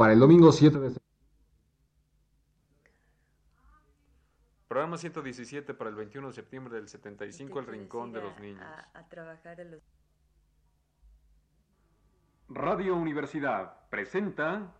[0.00, 1.10] para el domingo 7 de septiembre.
[4.66, 8.62] Programa 117 para el 21 de septiembre del 75, El Rincón de los Niños.
[8.62, 9.82] A, a trabajar en los...
[12.48, 14.72] Radio Universidad presenta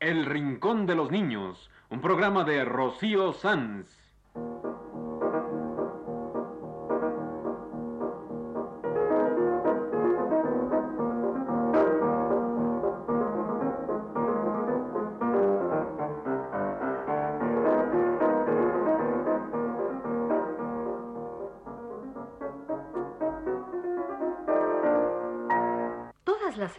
[0.00, 4.05] El Rincón de los Niños, un programa de Rocío Sanz.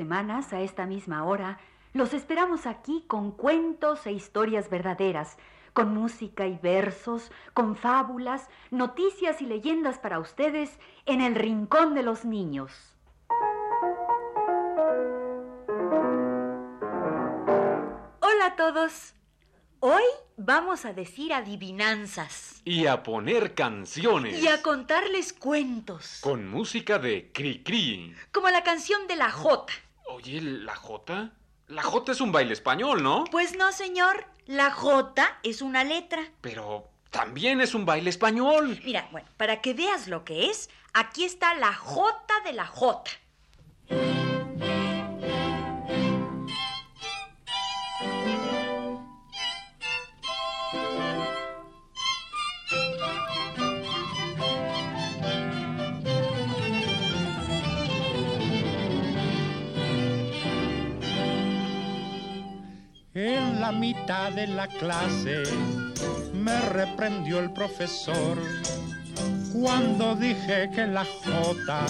[0.07, 1.59] Semanas, a esta misma hora,
[1.91, 5.35] los esperamos aquí con cuentos e historias verdaderas,
[5.73, 12.03] con música y versos, con fábulas, noticias y leyendas para ustedes en el Rincón de
[12.03, 12.71] los Niños.
[18.21, 19.13] Hola a todos.
[19.81, 20.03] Hoy
[20.37, 24.41] vamos a decir adivinanzas Y a poner canciones.
[24.41, 28.15] y a contarles cuentos, Con música de Cri Cri.
[28.31, 29.73] como la canción de la Jota.
[30.07, 31.33] Oye, ¿la Jota?
[31.67, 33.25] La Jota es un baile español, ¿no?
[33.29, 36.21] Pues no, señor, la J es una letra.
[36.41, 38.79] Pero también es un baile español.
[38.85, 43.03] Mira, bueno, para que veas lo que es, aquí está la J de la J.
[63.67, 65.43] la mitad de la clase
[66.33, 68.37] me reprendió el profesor
[69.51, 71.85] cuando dije que la J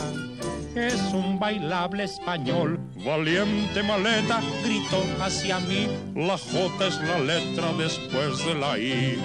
[0.74, 2.80] es un bailable español.
[3.06, 9.20] Valiente maleta gritó hacia mí, la J es la letra después de la I.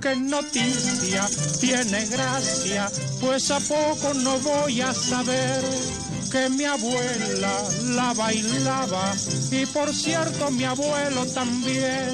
[0.00, 1.26] Qué noticia,
[1.60, 2.88] tiene gracia,
[3.20, 5.62] pues a poco no voy a saber
[6.34, 7.62] que mi abuela
[7.94, 9.14] la bailaba
[9.52, 12.10] y por cierto mi abuelo también.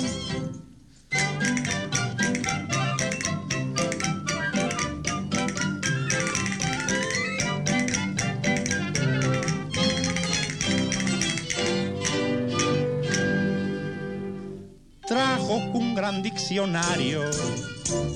[15.08, 17.22] Trajo un gran diccionario,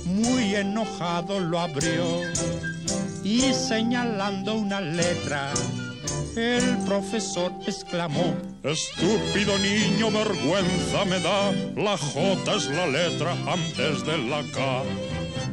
[0.04, 2.04] muy enojado lo abrió
[3.24, 5.50] y señalando una letra,
[6.36, 14.18] el profesor exclamó, Estúpido niño, vergüenza me da, la J es la letra antes de
[14.18, 14.82] la K.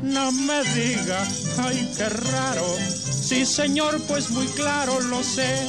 [0.01, 1.27] No me diga,
[1.59, 2.65] ay, qué raro.
[2.77, 5.67] Sí, señor, pues muy claro lo sé.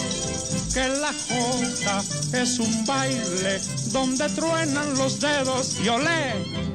[0.72, 3.60] Que la J es un baile
[3.92, 6.71] donde truenan los dedos y olé.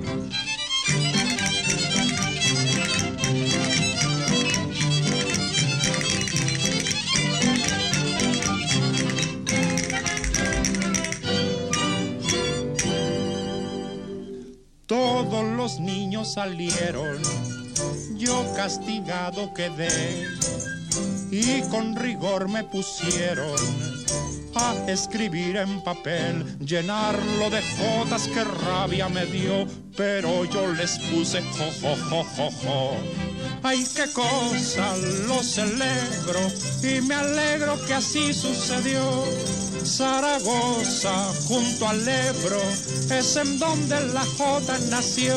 [15.68, 17.22] Los niños salieron,
[18.16, 20.26] yo castigado quedé
[21.30, 23.60] y con rigor me pusieron
[24.58, 31.42] a escribir en papel, llenarlo de jotas que rabia me dio, pero yo les puse
[31.42, 32.92] jo, jo, jo, jo.
[33.64, 34.96] Ay, qué cosa,
[35.28, 36.40] lo celebro
[36.84, 39.24] y me alegro que así sucedió.
[39.84, 42.62] Zaragoza, junto al Ebro,
[43.10, 45.36] es en donde la J nació.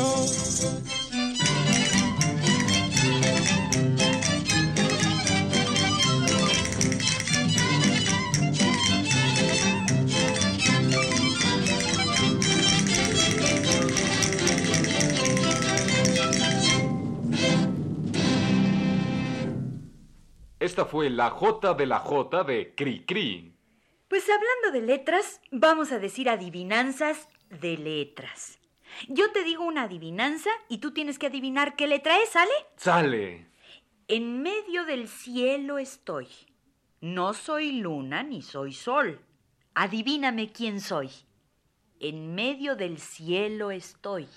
[20.70, 23.52] Esta fue la J de la J de Cri Cri.
[24.06, 28.60] Pues hablando de letras, vamos a decir adivinanzas de letras.
[29.08, 32.52] Yo te digo una adivinanza y tú tienes que adivinar qué letra es, ¿sale?
[32.76, 33.48] Sale.
[34.06, 36.28] En medio del cielo estoy.
[37.00, 39.20] No soy luna ni soy sol.
[39.74, 41.10] Adivíname quién soy.
[41.98, 44.28] En medio del cielo estoy.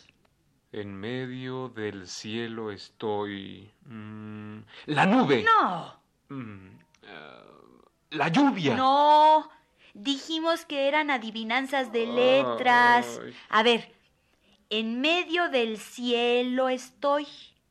[0.71, 3.69] En medio del cielo estoy.
[3.85, 4.57] mm,
[4.87, 5.43] la nube.
[5.43, 6.02] No,
[6.33, 7.43] Mm, eh,
[8.11, 8.75] la lluvia.
[8.75, 9.49] no.
[9.95, 13.19] Dijimos que eran adivinanzas de letras.
[13.23, 13.35] Ay.
[13.49, 13.93] A ver,
[14.71, 17.27] en medio del cielo estoy.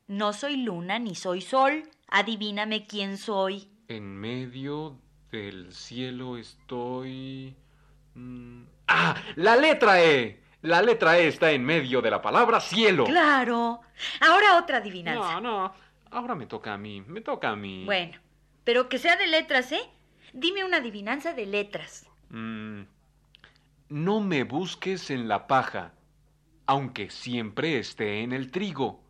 [0.07, 1.83] No soy luna ni soy sol.
[2.07, 3.67] Adivíname quién soy.
[3.89, 4.97] En medio
[5.33, 7.55] El cielo estoy...
[8.13, 9.15] mm, ¡Ah!
[9.35, 10.41] La letra E.
[10.61, 13.03] La letra E está en medio de la palabra cielo.
[13.03, 13.81] Claro.
[14.21, 15.41] Ahora otra adivinanza.
[15.41, 15.73] No, no.
[16.11, 17.01] Ahora me toca a mí.
[17.01, 17.83] Me toca a mí.
[17.83, 18.17] Bueno,
[18.63, 19.89] pero que sea de letras, ¿eh?
[20.33, 22.07] Dime una adivinanza de letras.
[22.29, 22.83] Mm,
[23.89, 25.93] no me busques en la paja,
[26.65, 29.03] aunque siempre esté en el trigo.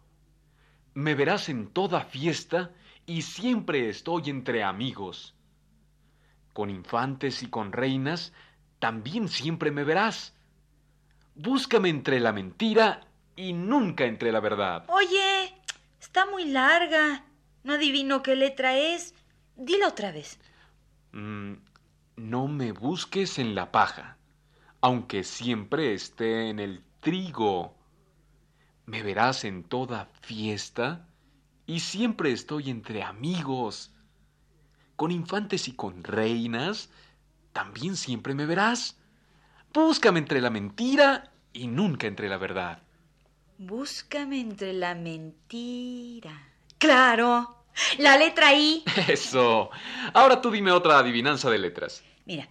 [0.94, 2.72] Me verás en toda fiesta
[3.06, 5.36] y siempre estoy entre amigos.
[6.54, 8.34] Con infantes y con reinas
[8.80, 10.36] también siempre me verás.
[11.36, 14.86] Búscame entre la mentira y nunca entre la verdad.
[14.88, 15.54] Oye,
[16.00, 17.24] está muy larga.
[17.64, 19.16] No adivino qué letra es.
[19.56, 20.40] Dila otra vez.
[21.12, 21.54] Mm,
[22.16, 24.18] no me busques en la paja,
[24.82, 27.76] aunque siempre esté en el trigo.
[28.86, 31.08] Me verás en toda fiesta
[31.66, 33.92] y siempre estoy entre amigos.
[34.96, 36.90] Con infantes y con reinas
[37.52, 38.98] también siempre me verás.
[39.74, 42.82] Búscame entre la mentira y nunca entre la verdad.
[43.58, 46.50] Búscame entre la mentira.
[46.80, 47.63] Claro,
[47.98, 48.84] la letra I.
[49.08, 49.70] Eso.
[50.14, 52.04] Ahora tú dime otra adivinanza de letras.
[52.26, 52.48] Mira,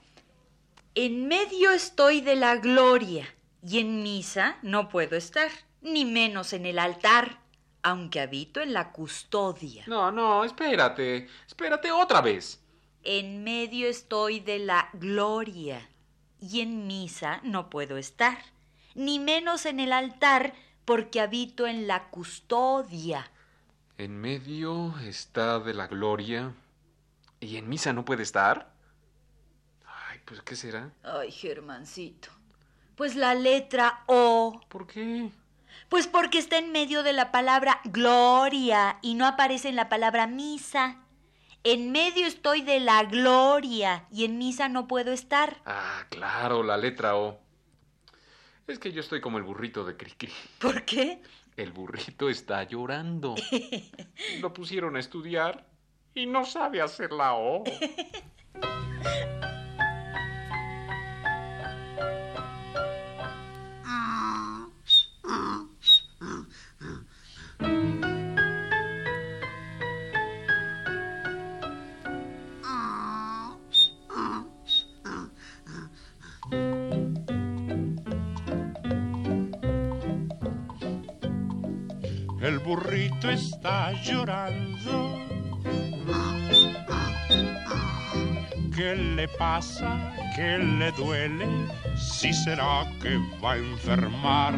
[0.94, 3.26] en medio estoy de la gloria
[3.66, 7.38] y en misa no puedo estar, ni menos en el altar,
[7.82, 9.84] aunque habito en la custodia.
[9.86, 11.28] No, no, espérate.
[11.46, 12.60] Espérate otra vez.
[13.04, 15.88] En medio estoy de la gloria
[16.40, 18.38] y en misa no puedo estar,
[18.94, 20.52] ni menos en el altar,
[20.84, 23.31] porque habito en la custodia.
[24.02, 26.52] En medio está de la gloria
[27.38, 28.74] y en misa no puede estar.
[29.86, 30.90] Ay, pues ¿qué será?
[31.04, 32.28] Ay, Germancito.
[32.96, 34.60] Pues la letra O.
[34.68, 35.30] ¿Por qué?
[35.88, 40.26] Pues porque está en medio de la palabra gloria y no aparece en la palabra
[40.26, 40.96] misa.
[41.62, 45.62] En medio estoy de la gloria y en misa no puedo estar.
[45.64, 47.38] Ah, claro, la letra O.
[48.66, 50.32] Es que yo estoy como el burrito de Cricri.
[50.58, 51.22] ¿Por qué?
[51.56, 53.34] El burrito está llorando.
[54.40, 55.66] Lo pusieron a estudiar
[56.14, 57.64] y no sabe hacer la O.
[82.74, 85.18] burrito está llorando.
[88.74, 90.14] ¿Qué le pasa?
[90.34, 91.46] ¿Qué le duele?
[91.96, 94.54] Si será que va a enfermar.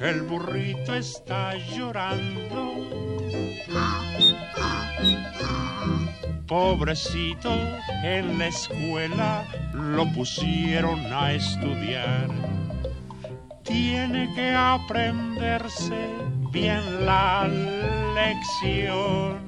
[0.00, 2.74] El burrito está llorando.
[6.48, 7.52] Pobrecito,
[8.02, 12.28] en la escuela lo pusieron a estudiar
[13.70, 16.08] tiene que aprenderse
[16.50, 17.48] bien la
[18.14, 19.38] lección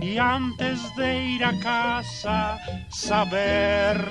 [0.00, 2.58] y antes de ir a casa
[2.88, 4.10] saber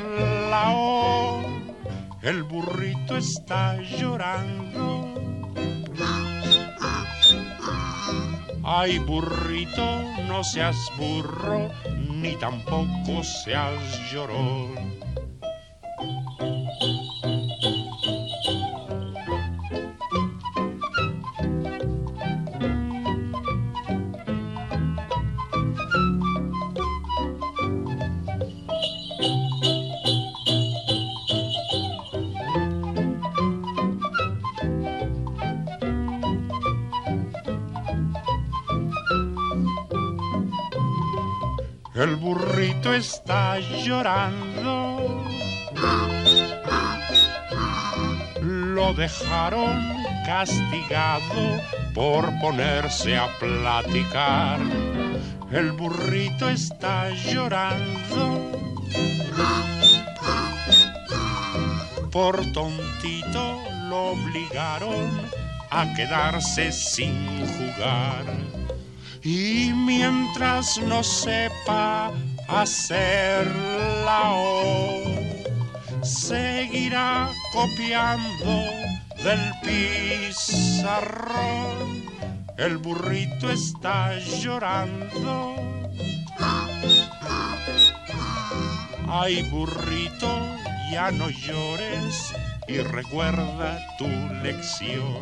[0.50, 1.44] la O.
[2.22, 5.14] El burrito está llorando.
[8.64, 11.70] Ay, burrito, no seas burro,
[12.10, 15.07] ni tampoco seas llorón.
[41.98, 45.26] El burrito está llorando.
[48.40, 49.82] Lo dejaron
[50.24, 51.60] castigado
[51.96, 54.60] por ponerse a platicar.
[55.52, 58.52] El burrito está llorando.
[62.12, 65.20] Por tontito lo obligaron
[65.72, 68.47] a quedarse sin jugar.
[69.24, 72.12] Y mientras no sepa
[72.48, 73.48] hacer
[74.06, 75.04] la O,
[76.04, 78.64] seguirá copiando
[79.24, 79.52] del
[80.30, 81.18] pizarrón.
[82.58, 85.56] El burrito está llorando.
[89.10, 90.28] Ay, burrito,
[90.92, 92.34] ya no llores
[92.68, 94.08] y recuerda tu
[94.44, 95.22] lección.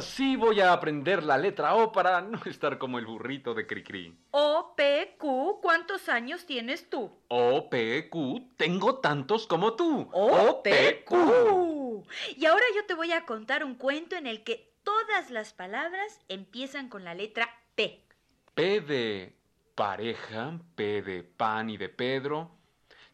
[0.00, 3.66] Ahora sí voy a aprender la letra O para no estar como el burrito de
[3.66, 4.18] Cricri.
[4.30, 7.12] O, P, Q, ¿cuántos años tienes tú?
[7.28, 10.08] O, P, Q, tengo tantos como tú.
[10.14, 12.06] O, P, Q.
[12.34, 16.18] Y ahora yo te voy a contar un cuento en el que todas las palabras
[16.28, 18.02] empiezan con la letra P.
[18.54, 19.36] P de
[19.74, 22.52] pareja, P de pan y de Pedro.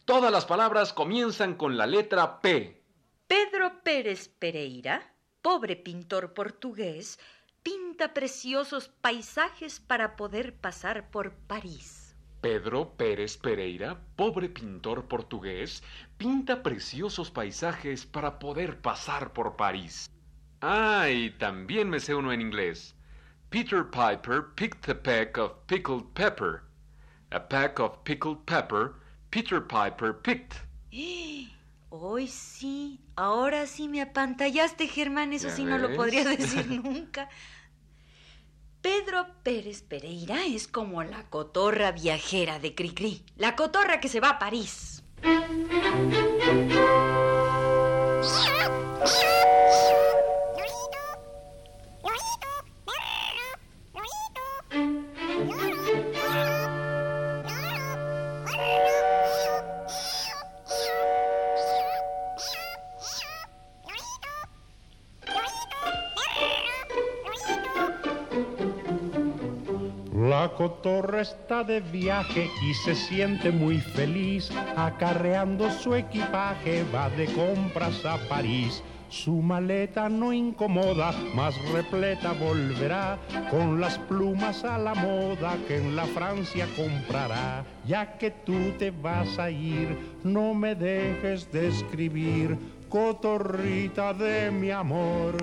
[0.04, 2.80] Todas las palabras comienzan con la letra P.
[3.26, 5.15] Pedro Pérez Pereira,
[5.46, 7.20] pobre pintor portugués,
[7.62, 12.16] pinta preciosos paisajes para poder pasar por París.
[12.40, 15.84] Pedro Pérez Pereira, pobre pintor portugués,
[16.18, 20.10] pinta preciosos paisajes para poder pasar por París.
[20.62, 22.96] Ah, y también me sé uno en inglés.
[23.48, 26.64] Peter Piper picked a peck of pickled pepper.
[27.30, 28.96] A peck of pickled pepper
[29.30, 30.56] Peter Piper picked.
[31.88, 37.28] Hoy sí, ahora sí me apantallaste, Germán, eso ¿Ya sí no lo podría decir nunca.
[38.82, 44.30] Pedro Pérez Pereira es como la cotorra viajera de Cricri, la cotorra que se va
[44.30, 45.02] a París.
[70.50, 74.50] Cotorra está de viaje y se siente muy feliz.
[74.76, 78.82] Acarreando su equipaje va de compras a París.
[79.08, 83.18] Su maleta no incomoda, más repleta volverá
[83.50, 87.64] con las plumas a la moda que en la Francia comprará.
[87.86, 94.70] Ya que tú te vas a ir, no me dejes de escribir, cotorrita de mi
[94.70, 95.36] amor.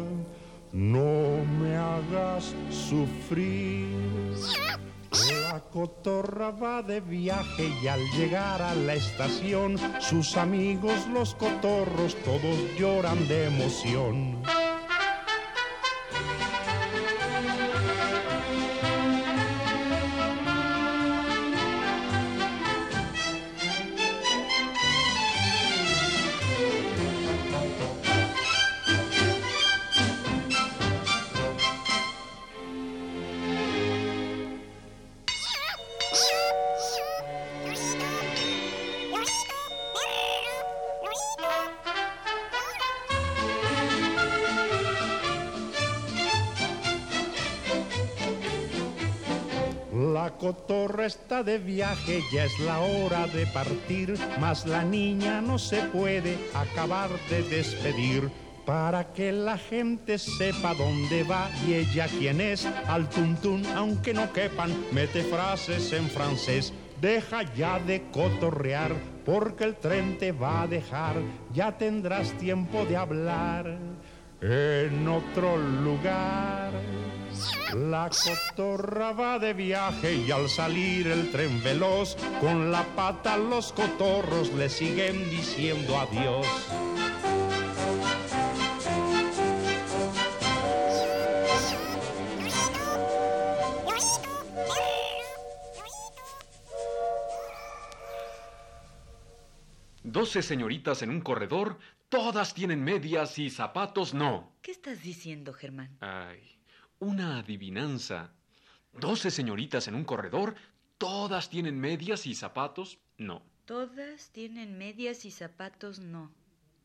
[0.74, 3.86] No me hagas sufrir.
[5.14, 12.16] La cotorra va de viaje y al llegar a la estación, sus amigos los cotorros
[12.24, 14.42] todos lloran de emoción.
[50.54, 55.58] La cotorra está de viaje, ya es la hora de partir, mas la niña no
[55.58, 58.30] se puede acabar de despedir.
[58.64, 64.32] Para que la gente sepa dónde va y ella quién es, al tuntún, aunque no
[64.32, 66.72] quepan, mete frases en francés.
[67.02, 68.94] Deja ya de cotorrear,
[69.26, 71.16] porque el tren te va a dejar,
[71.52, 73.76] ya tendrás tiempo de hablar
[74.40, 76.74] en otro lugar.
[77.74, 83.74] La cotorra va de viaje y al salir el tren veloz, con la pata los
[83.74, 86.48] cotorros le siguen diciendo adiós.
[100.04, 104.56] Doce señoritas en un corredor, todas tienen medias y zapatos no.
[104.62, 105.98] ¿Qué estás diciendo, Germán?
[106.02, 106.53] Ay,
[107.04, 108.32] una adivinanza.
[108.94, 110.56] Doce señoritas en un corredor,
[110.98, 113.44] todas tienen medias y zapatos no.
[113.66, 116.32] Todas tienen medias y zapatos no.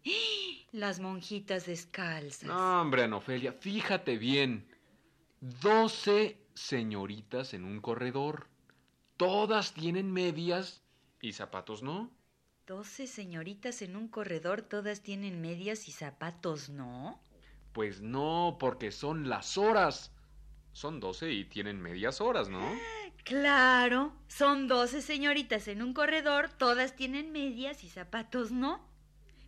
[0.73, 2.49] Las monjitas descalzas.
[2.49, 4.67] No, hombre, Anofelia, fíjate bien.
[5.41, 8.49] Doce señoritas en un corredor,
[9.17, 10.83] todas tienen medias
[11.21, 12.11] y zapatos no.
[12.67, 17.19] Doce señoritas en un corredor, todas tienen medias y zapatos, ¿no?
[17.73, 20.13] Pues no, porque son las horas.
[20.73, 22.61] Son doce y tienen medias horas, ¿no?
[23.25, 28.89] Claro, son doce señoritas en un corredor, todas tienen medias y zapatos, ¿no?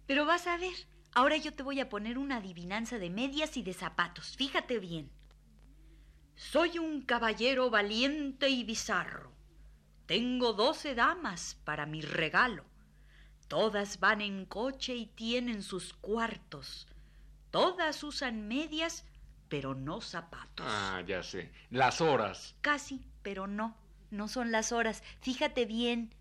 [0.06, 0.74] Pero vas a ver,
[1.12, 5.10] ahora yo te voy a poner una adivinanza de medias y de zapatos, fíjate bien.
[6.34, 9.32] Soy un caballero valiente y bizarro.
[10.06, 12.64] Tengo doce damas para mi regalo.
[13.46, 16.86] Todas van en coche y tienen sus cuartos.
[17.50, 19.04] Todas usan medias,
[19.48, 20.66] pero no zapatos.
[20.68, 21.50] Ah, ya sé.
[21.70, 22.54] Las horas.
[22.60, 23.76] Casi, pero no,
[24.10, 25.02] no son las horas.
[25.20, 26.14] Fíjate bien.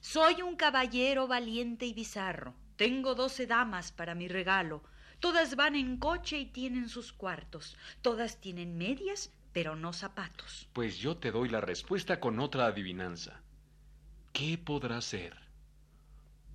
[0.00, 2.54] Soy un caballero valiente y bizarro.
[2.76, 4.82] Tengo doce damas para mi regalo.
[5.18, 7.76] Todas van en coche y tienen sus cuartos.
[8.00, 10.68] Todas tienen medias, pero no zapatos.
[10.72, 13.40] Pues yo te doy la respuesta con otra adivinanza.
[14.32, 15.36] ¿Qué podrá ser?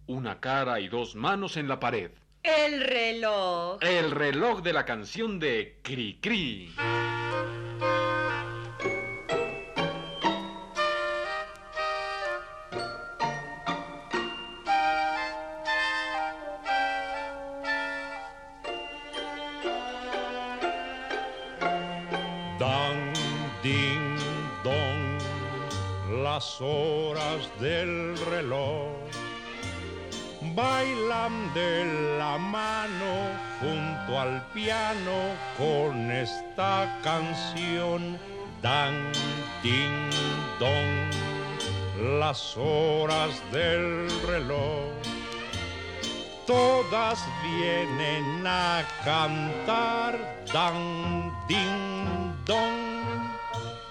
[0.07, 2.11] Una cara y dos manos en la pared.
[2.45, 3.79] El reloj.
[3.81, 6.75] El reloj de la canción de Cri Cri.
[22.59, 23.13] Dan,
[23.63, 24.19] ding,
[24.63, 29.04] dong, las horas del reloj
[30.55, 33.13] bailan de la mano
[33.59, 38.17] junto al piano con esta canción.
[38.61, 39.11] Dan,
[39.61, 40.09] ding,
[40.59, 44.95] dong, las horas del reloj
[46.45, 50.13] todas vienen a cantar
[50.53, 51.74] dan ding.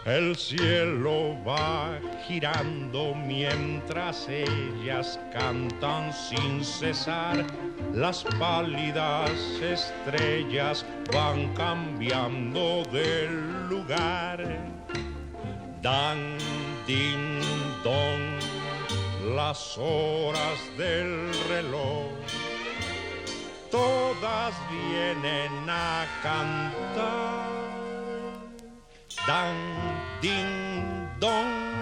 [0.04, 7.46] El cielo va girando mientras ellas cantan sin cesar.
[7.94, 9.30] Las pálidas
[9.62, 13.28] estrellas van cambiando de
[13.70, 14.44] lugar.
[15.80, 16.36] Dan
[16.86, 17.40] ding
[17.82, 18.38] dong,
[19.34, 22.12] las horas del reloj
[23.74, 27.53] todas vienen a cantar.
[29.26, 29.56] Dan,
[30.20, 31.73] ding, dong.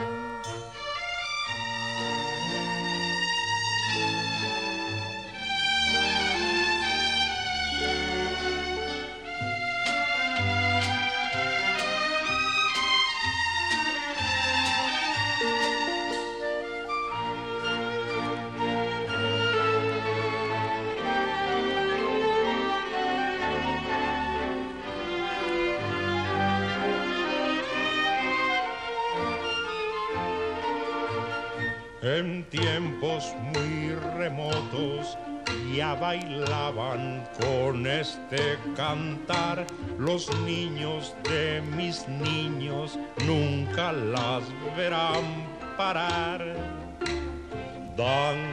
[32.03, 35.17] En tiempos muy remotos
[35.73, 39.65] ya bailaban con este cantar
[39.99, 44.43] los niños de mis niños nunca las
[44.77, 46.41] verán parar.
[47.97, 48.53] Dan,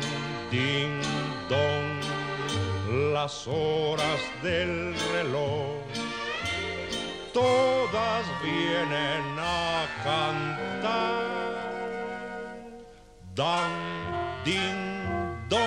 [0.51, 1.01] ding,
[1.49, 5.79] dong, las horas del reloj
[7.33, 11.58] todas vienen a cantar.
[13.39, 13.71] Dan,
[14.43, 15.61] ding, dong.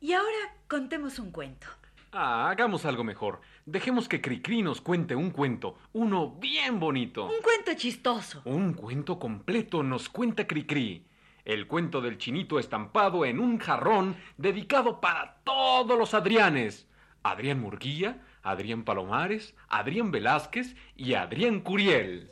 [0.00, 0.28] Y ahora
[0.68, 1.66] contemos un cuento.
[2.12, 3.40] Ah, hagamos algo mejor.
[3.66, 7.24] Dejemos que Cricri nos cuente un cuento, uno bien bonito.
[7.24, 8.42] Un cuento chistoso.
[8.44, 11.08] Un cuento completo nos cuenta Cricri.
[11.48, 16.86] El cuento del chinito estampado en un jarrón dedicado para todos los Adrianes.
[17.22, 22.28] Adrián Murguía, Adrián Palomares, Adrián Velázquez y Adrián Curiel.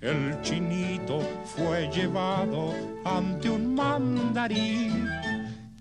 [0.00, 2.72] El chinito fue llevado
[3.04, 5.08] ante un mandarín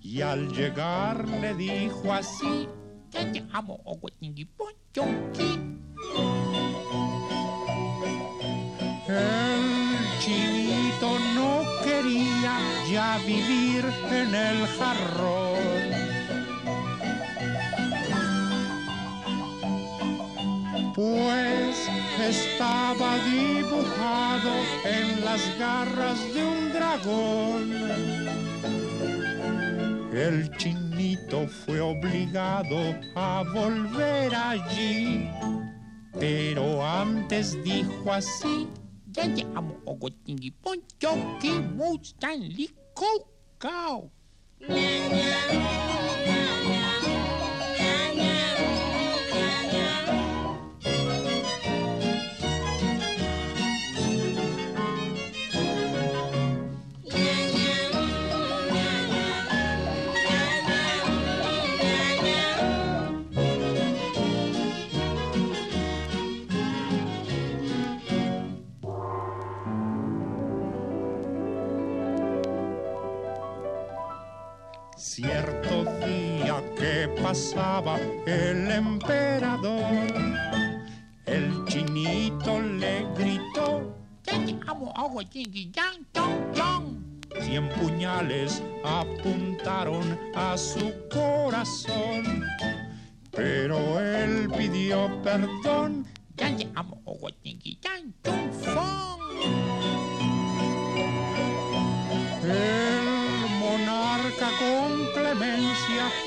[0.02, 2.68] y al llegar le dijo así
[3.12, 5.52] te amo oguatingui ponchonqui.
[9.08, 9.64] El
[10.22, 11.52] chinito no
[11.84, 12.56] quería
[12.92, 15.60] ya vivir en el jarrón.
[20.96, 21.69] Pues
[22.22, 24.52] estaba dibujado
[24.84, 27.72] en las garras de un dragón.
[30.14, 35.30] El chinito fue obligado a volver allí,
[36.20, 38.68] pero antes dijo así.
[39.12, 44.12] Ya llamo ogotingui ponchoki mustan liko cao.
[44.60, 45.89] Cierto
[77.30, 79.84] pasaba el emperador,
[81.28, 83.96] el chinito le gritó.
[87.42, 92.44] Cien puñales apuntaron a su corazón,
[93.30, 96.08] pero él pidió perdón.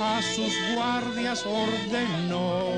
[0.03, 2.71] A sus guardias ordenó.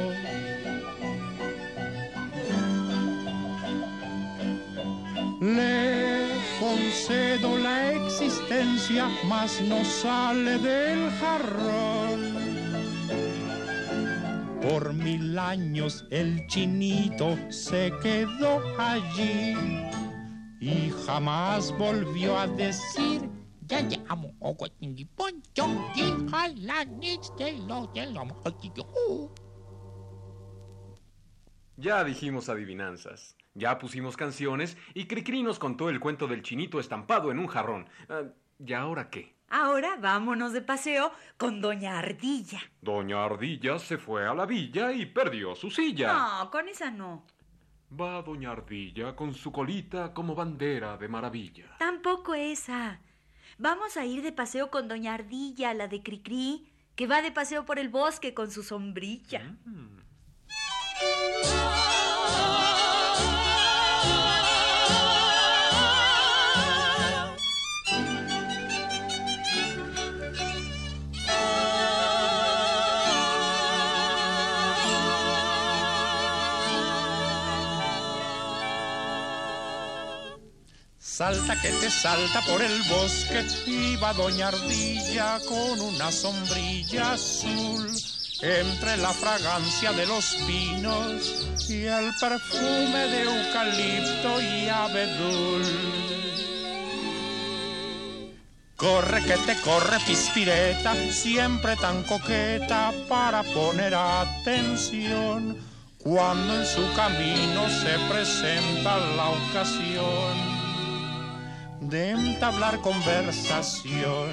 [5.41, 6.29] Le
[6.61, 12.35] concedo la existencia, mas no sale del jarrón.
[14.63, 19.55] Por mil años el chinito se quedó allí
[20.61, 23.29] y jamás volvió a decir
[31.77, 37.31] Ya dijimos adivinanzas, ya pusimos canciones y Cricri nos contó el cuento del chinito estampado
[37.31, 37.89] en un jarrón.
[38.09, 38.25] Ah,
[38.59, 39.35] ¿Y ahora qué?
[39.49, 42.61] Ahora vámonos de paseo con Doña Ardilla.
[42.83, 46.13] Doña Ardilla se fue a la villa y perdió su silla.
[46.13, 47.25] No, con esa no.
[47.99, 51.77] Va Doña Ardilla con su colita como bandera de maravilla.
[51.79, 53.01] Tampoco esa.
[53.59, 57.65] Vamos a ir de paseo con Doña Ardilla, la de Cricri, que va de paseo
[57.65, 59.57] por el bosque con su sombrilla.
[59.65, 61.64] Mm.
[81.25, 87.91] Salta que te salta por el bosque, iba Doña Ardilla con una sombrilla azul.
[88.43, 95.63] Entre la fragancia de los pinos y el perfume de eucalipto y abedul.
[98.77, 105.57] Corre que te corre pispireta, siempre tan coqueta para poner atención
[105.97, 110.44] cuando en su camino se presenta la ocasión
[111.89, 114.33] de entablar conversación.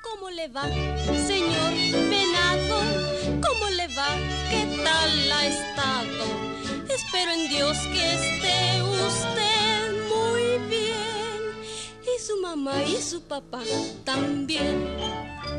[0.00, 0.64] ¿Cómo le va,
[1.26, 1.72] señor
[2.08, 2.80] venado?
[3.40, 4.08] ¿Cómo le va?
[4.50, 6.24] ¿Qué tal ha estado?
[6.88, 8.45] Espero en Dios que esté
[12.46, 13.62] mamá y su papá
[14.04, 14.74] también.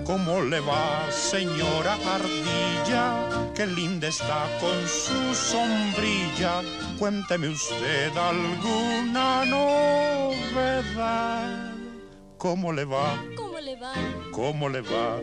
[0.06, 3.52] ¿Cómo le va, señora Ardilla?
[3.54, 6.62] Qué linda está con su sombrilla.
[6.98, 11.04] Cuénteme usted alguna novedad.
[12.38, 13.22] ¿Cómo le va?
[13.36, 13.94] ¿Cómo le va?
[14.32, 15.20] ¿Cómo le va?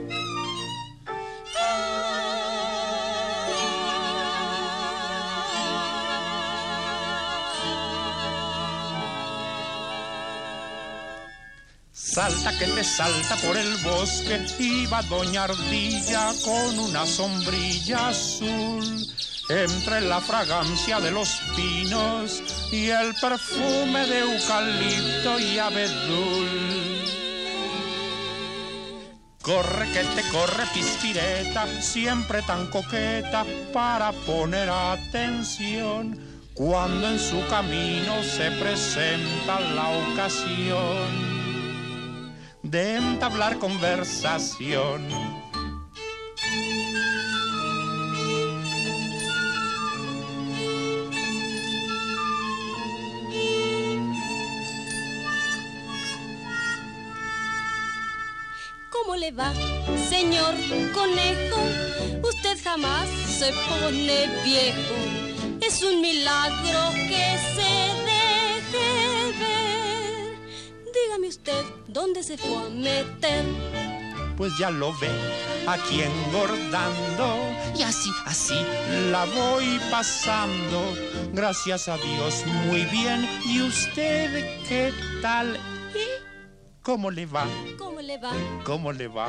[12.15, 19.05] Salta que te salta por el bosque, iba Doña Ardilla con una sombrilla azul.
[19.51, 26.49] Entre la fragancia de los pinos y el perfume de eucalipto y abedul.
[29.43, 36.17] Corre que te corre pispireta, siempre tan coqueta para poner atención
[36.55, 41.34] cuando en su camino se presenta la ocasión
[42.75, 45.09] de entablar conversación.
[58.91, 59.55] ¿Cómo le va,
[60.11, 60.55] señor
[60.93, 61.61] conejo?
[62.25, 64.97] Usted jamás se pone viejo.
[65.65, 67.84] Es un milagro que se
[71.35, 73.45] usted, ¿dónde se fue a meter?
[74.37, 75.11] Pues ya lo ve
[75.67, 77.27] aquí engordando
[77.77, 78.55] y así, así
[79.11, 80.95] la voy pasando.
[81.33, 83.29] Gracias a Dios, muy bien.
[83.45, 84.93] ¿Y usted qué
[85.23, 85.57] tal?
[85.95, 86.23] ¿Eh?
[86.83, 87.47] ¿Cómo le va?
[87.79, 88.33] ¿Cómo le va?
[88.65, 89.29] ¿Cómo le va?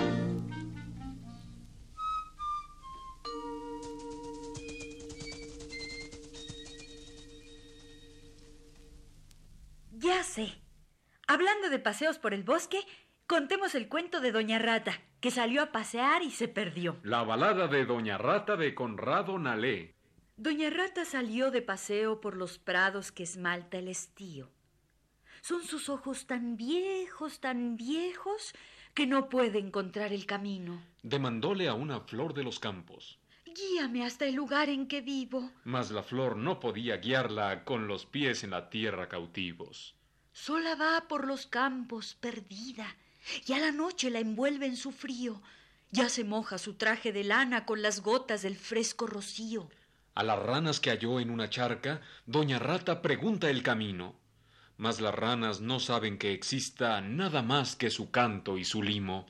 [11.35, 12.79] Hablando de paseos por el bosque,
[13.27, 16.97] Contemos el cuento de Doña Rata, que salió a pasear y se perdió.
[17.01, 19.95] La balada de Doña Rata de Conrado Nalé.
[20.37, 24.51] Doña Rata salió de paseo por los prados que esmalta el estío.
[25.41, 28.53] Son sus ojos tan viejos, tan viejos,
[28.93, 30.81] que no puede encontrar el camino.
[31.01, 33.19] Demandóle a una flor de los campos.
[33.45, 35.49] Guíame hasta el lugar en que vivo.
[35.63, 39.94] Mas la flor no podía guiarla con los pies en la tierra cautivos.
[40.35, 42.97] Sola va por los campos, perdida,
[43.47, 45.41] y a la noche la envuelve en su frío.
[45.91, 49.69] Ya se moja su traje de lana con las gotas del fresco rocío.
[50.13, 54.13] A las ranas que halló en una charca, Doña Rata pregunta el camino.
[54.75, 59.27] Mas las ranas no saben que exista nada más que su canto y su limo.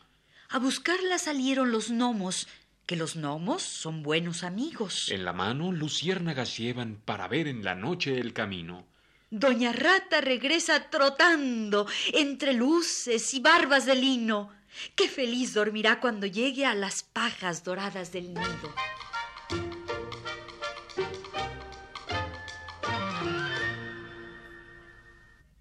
[0.49, 2.47] A buscarla salieron los gnomos,
[2.87, 5.11] que los gnomos son buenos amigos.
[5.11, 8.87] En la mano luciérnagas llevan para ver en la noche el camino.
[9.37, 14.49] Doña Rata regresa trotando entre luces y barbas de lino.
[14.95, 18.73] Qué feliz dormirá cuando llegue a las pajas doradas del nido.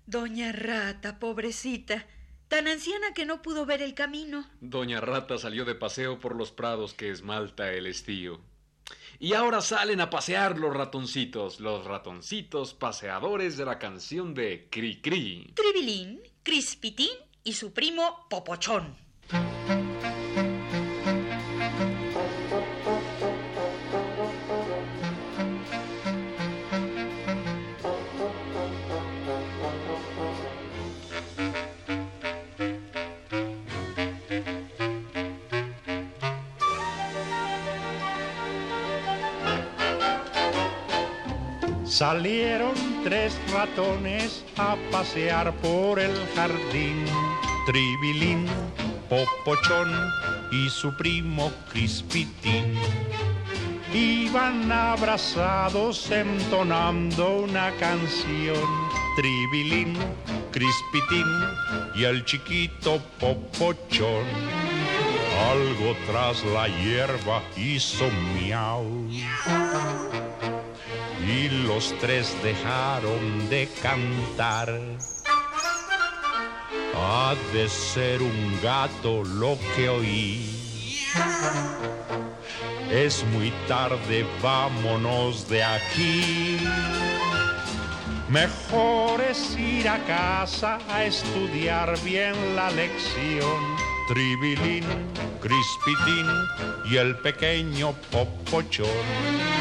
[0.07, 2.07] Doña Rata, pobrecita,
[2.47, 4.49] tan anciana que no pudo ver el camino.
[4.61, 8.41] Doña Rata salió de paseo por los prados que esmalta el estío.
[9.25, 15.01] Y ahora salen a pasear los ratoncitos, los ratoncitos paseadores de la canción de Cri
[15.01, 15.51] Cri.
[15.55, 17.09] Tribilín, Crispitín
[17.43, 19.04] y su primo Popochón.
[41.95, 47.05] Salieron tres ratones a pasear por el jardín.
[47.67, 48.47] Tribilín,
[49.09, 49.95] Popochón
[50.51, 52.75] y su primo Crispitín.
[53.93, 58.59] Iban abrazados entonando una canción.
[59.15, 59.97] Tribilín,
[60.51, 61.29] Crispitín
[61.95, 64.27] y el chiquito Popochón.
[65.49, 68.85] Algo tras la hierba hizo miau
[71.27, 74.81] y los tres dejaron de cantar.
[76.97, 80.51] Ha de ser un gato lo que oí.
[82.91, 86.59] Es muy tarde, vámonos de aquí.
[88.29, 93.77] Mejor es ir a casa a estudiar bien la lección.
[94.09, 94.85] Tribilín,
[95.41, 96.27] Crispitín
[96.91, 99.54] y el pequeño Popochón.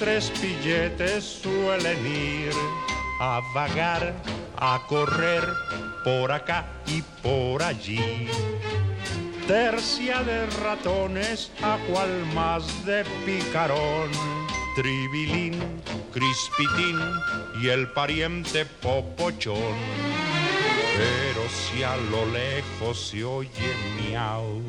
[0.00, 2.52] Tres pilletes suelen ir
[3.20, 4.14] a vagar,
[4.56, 5.44] a correr
[6.02, 8.26] por acá y por allí.
[9.46, 14.10] Tercia de ratones, a cual más de picarón.
[14.74, 15.58] Tribilín,
[16.14, 16.98] Crispitín
[17.60, 19.76] y el pariente Popochón.
[20.96, 24.62] Pero si a lo lejos se oye miau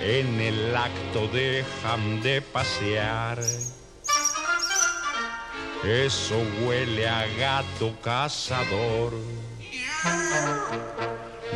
[0.00, 3.38] en el acto dejan de pasear.
[5.84, 9.12] Eso huele a gato cazador.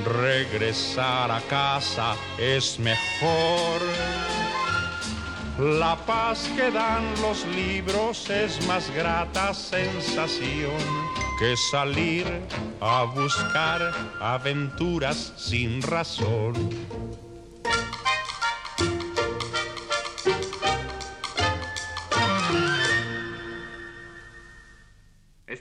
[0.05, 3.81] Regresar a casa es mejor.
[5.59, 10.81] La paz que dan los libros es más grata sensación
[11.39, 12.27] que salir
[12.81, 16.55] a buscar aventuras sin razón.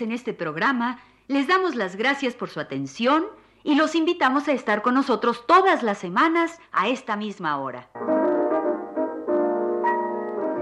[0.00, 3.26] En este programa Les damos las gracias por su atención
[3.62, 7.90] y los invitamos a estar con nosotros todas las semanas a esta misma hora.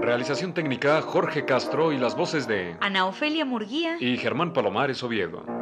[0.01, 5.58] Realización técnica Jorge Castro y las voces de Ana Ofelia Murguía y Germán Palomares Oviedo.